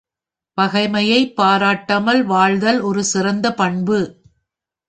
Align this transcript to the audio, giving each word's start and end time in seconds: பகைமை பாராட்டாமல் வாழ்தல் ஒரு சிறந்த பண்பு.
பகைமை 0.57 1.03
பாராட்டாமல் 1.37 2.21
வாழ்தல் 2.23 2.79
ஒரு 2.81 3.03
சிறந்த 3.03 3.53
பண்பு. 3.53 3.99